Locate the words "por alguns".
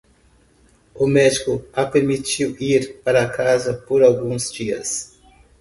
3.87-4.51